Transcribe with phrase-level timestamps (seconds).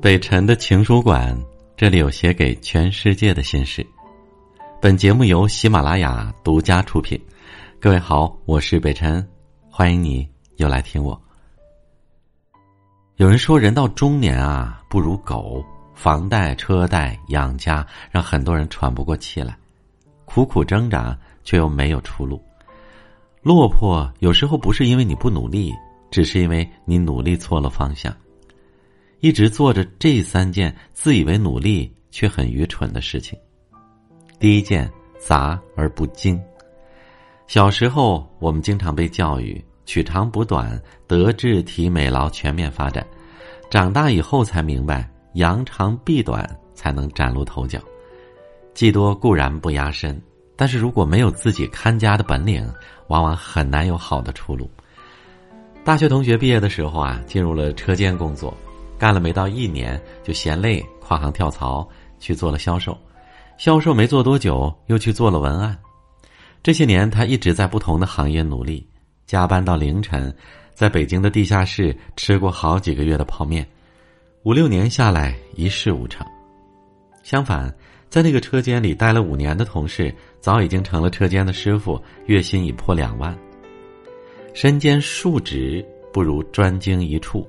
[0.00, 1.36] 北辰的情书馆，
[1.76, 3.84] 这里有写给全世界的心事。
[4.80, 7.20] 本节目由喜马拉雅独家出品。
[7.80, 9.28] 各位好，我是北辰，
[9.68, 10.28] 欢迎你
[10.58, 11.20] 又来听我。
[13.16, 15.64] 有人说，人到中年啊，不如狗，
[15.94, 19.58] 房贷、车贷、养家，让很多人喘不过气来，
[20.24, 22.40] 苦苦挣扎却又没有出路。
[23.42, 25.74] 落魄有时候不是因为你不努力，
[26.08, 28.14] 只是因为你努力错了方向。
[29.20, 33.38] 一直做着这三件自以为努力却很愚蠢的事情。
[34.38, 36.40] 第一件杂而不精。
[37.46, 43.04] 小时候我们经常被教育取长补短，德智体美劳全面发展。
[43.70, 47.80] 长大以后才明白扬长避短才能崭露头角。
[48.72, 50.20] 技多固然不压身，
[50.54, 52.70] 但是如果没有自己看家的本领，
[53.08, 54.70] 往往很难有好的出路。
[55.84, 58.56] 大学同学毕业的时候啊，进入了车间工作。
[58.98, 62.96] 干了没到一年，就嫌累，跨行跳槽去做了销售。
[63.56, 65.78] 销售没做多久，又去做了文案。
[66.62, 68.86] 这些年，他一直在不同的行业努力，
[69.26, 70.34] 加班到凌晨，
[70.74, 73.66] 在北京的地下室吃过好几个月的泡面。
[74.42, 76.26] 五六年下来，一事无成。
[77.22, 77.72] 相反，
[78.08, 83.36] 在那个车间里待了五年的同事，早已经成了车间的师傅，月薪已破两万。
[84.54, 87.46] 身兼数职，不如专精一处。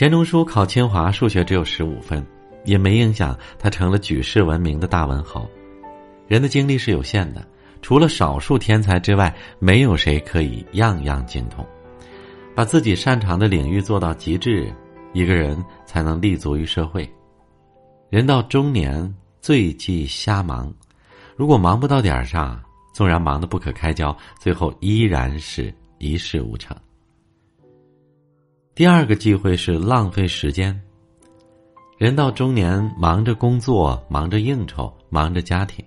[0.00, 2.26] 钱钟书考清华，数学只有十五分，
[2.64, 5.46] 也没影响他成了举世闻名的大文豪。
[6.26, 7.46] 人的精力是有限的，
[7.82, 11.62] 除了少数天才之外，没有谁可以样样精通。
[12.54, 14.72] 把自己擅长的领域做到极致，
[15.12, 17.06] 一个人才能立足于社会。
[18.08, 20.72] 人到中年，最忌瞎忙。
[21.36, 22.58] 如果忙不到点儿上，
[22.94, 26.74] 纵然忙得不可开交，最后依然是一事无成。
[28.80, 30.80] 第二个忌讳是浪费时间。
[31.98, 35.84] 人到中年，忙着工作，忙着应酬，忙着家庭，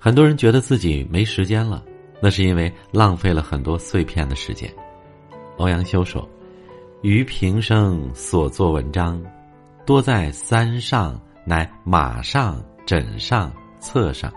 [0.00, 1.84] 很多人觉得自己没时间了，
[2.20, 4.68] 那是因为浪费了很多碎片的时间。
[5.58, 6.28] 欧阳修说
[7.02, 9.24] ：“余平生所作文章，
[9.86, 14.28] 多在三上，乃马上、枕上、侧上。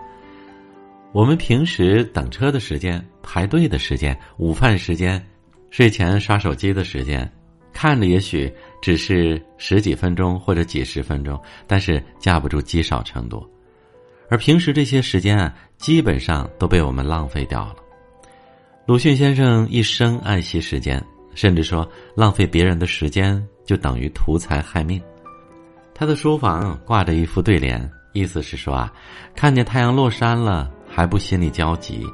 [1.10, 5.20] 我们平时等车的时间、排队的时间、午饭时间、
[5.70, 7.28] 睡前刷手机的时间。”
[7.72, 13.48] 看着也许只是十几分钟或者几十分钟，但是架不住积少成多，
[14.28, 17.76] 而平时这些时间啊，基本上都被我们浪费掉了。
[18.86, 21.02] 鲁迅先生一生爱惜时间，
[21.34, 25.00] 甚至说浪费别人的时间就等于图财害命。
[25.94, 28.92] 他的书房挂着一副对联，意思是说啊，
[29.34, 32.04] 看见太阳落山了还不心里焦急，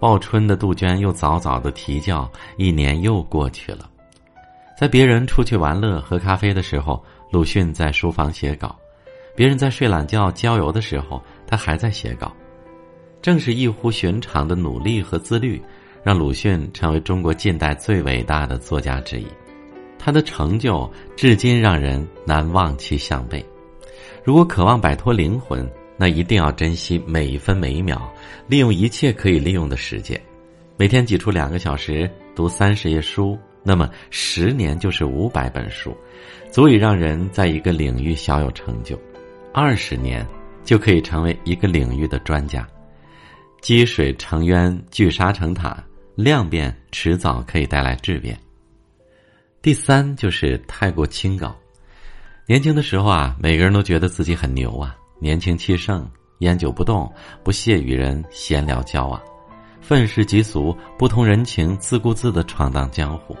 [0.00, 3.88] 报春的杜鹃又早早的啼叫，一年又过去了。
[4.78, 8.68] 在别人出去玩乐、喝咖啡的时候，鲁迅在书房写稿；
[9.34, 12.30] 别人在睡懒觉、郊游的时候，他还在写稿。
[13.22, 15.60] 正是异乎寻常的努力和自律，
[16.04, 19.26] 让鲁迅成为中国近代最伟大的作家之一。
[19.98, 23.44] 他的成就至今让人难望其项背。
[24.22, 25.66] 如果渴望摆脱灵魂，
[25.96, 28.12] 那一定要珍惜每一分每一秒，
[28.46, 30.20] 利用一切可以利用的时间。
[30.76, 33.38] 每天挤出两个小时读三十页书。
[33.68, 35.92] 那么十年就是五百本书，
[36.52, 38.96] 足以让人在一个领域小有成就；
[39.52, 40.24] 二十年
[40.64, 42.64] 就可以成为一个领域的专家。
[43.60, 45.82] 积水成渊，聚沙成塔，
[46.14, 48.38] 量变迟早可以带来质变。
[49.60, 51.52] 第三就是太过清高。
[52.46, 57.12] 年轻的时候啊，每个人都觉得自己很牛啊，年轻气盛，烟酒不动，
[57.42, 59.20] 不屑与人闲聊交往，
[59.80, 63.36] 愤世嫉俗，不通人情，自顾自的闯荡江湖。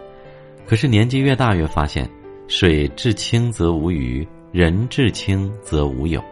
[0.66, 2.10] 可是年纪越大，越发现，
[2.48, 6.22] 水至清则无鱼，人至清则无友。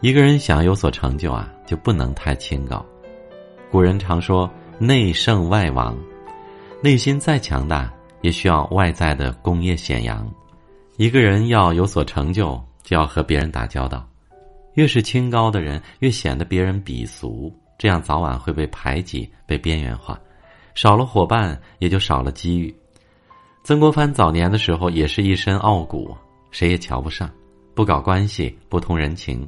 [0.00, 2.84] 一个人想有所成就啊，就不能太清高。
[3.70, 5.94] 古人常说“内圣外王”，
[6.82, 7.92] 内心再强大，
[8.22, 10.26] 也需要外在的功业显扬。
[10.96, 14.08] 一个人要有所成就，就要和别人打交道。
[14.74, 20.18] 越是清高的人，越显得别人鄙俗，这样早晚会被排挤、被边缘化。
[20.74, 22.74] 少了伙伴，也就少了机遇。
[23.62, 26.16] 曾国藩早年的时候也是一身傲骨，
[26.50, 27.30] 谁也瞧不上，
[27.74, 29.46] 不搞关系，不通人情，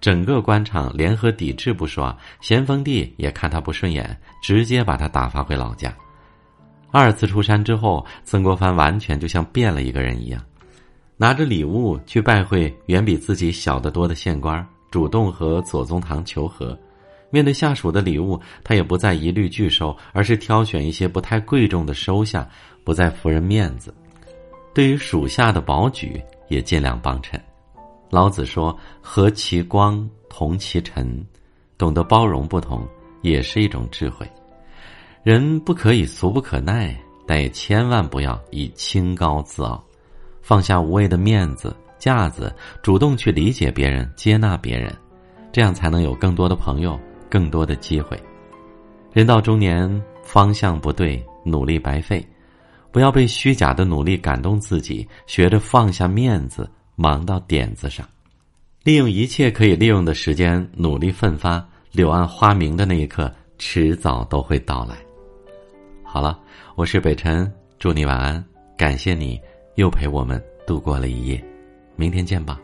[0.00, 5.94] 整个官场联合抵制不说，咸丰帝也看他不顺眼，直接把他打发回老家。
[6.90, 10.44] 二次出山之后，曾国藩完全就像变了一个人一样，
[11.16, 16.76] 拿着礼物去拜会远比自己小得多的县官，主动和左宗棠求和。
[17.30, 22.46] 面对下属的礼物，他也不再一律拒收，而是挑选一些不太贵重的收下，
[22.84, 23.94] 不再服人面子。
[24.74, 27.40] 对于属下的保举，也尽量帮衬。
[28.10, 31.24] 老子说：“和其光，同其尘。”
[31.78, 32.86] 懂得包容不同，
[33.22, 34.26] 也是一种智慧。
[35.22, 36.96] 人不可以俗不可耐，
[37.26, 39.82] 但也千万不要以清高自傲，
[40.42, 44.94] 放下无谓的面子架子，主动去理解别人、接纳别人，
[45.50, 46.98] 这样才能有更多的朋友、
[47.28, 48.20] 更多的机会。
[49.12, 52.24] 人到中年，方向不对，努力白费。
[52.92, 58.06] 不要被虚假的努力感动自己，学着放下面子，忙到点子上，
[58.84, 61.66] 利用一切可以利用的时间，努力奋发。
[61.90, 64.96] 柳暗花明的那一刻，迟早都会到来。
[66.02, 66.40] 好了，
[66.74, 68.42] 我是北辰，祝你晚安，
[68.78, 69.38] 感谢你
[69.74, 71.44] 又陪我们度过了一夜，
[71.94, 72.58] 明天见吧。